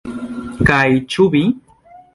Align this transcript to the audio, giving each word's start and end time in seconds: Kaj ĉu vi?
Kaj 0.69 0.81
ĉu 1.15 1.29
vi? 1.37 1.47